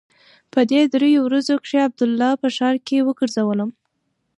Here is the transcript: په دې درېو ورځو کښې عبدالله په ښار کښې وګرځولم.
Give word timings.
په 0.53 0.59
دې 0.71 0.81
درېو 0.93 1.21
ورځو 1.27 1.55
کښې 1.63 1.79
عبدالله 1.87 2.31
په 2.41 2.47
ښار 2.55 2.75
کښې 2.85 2.99
وګرځولم. 3.03 3.69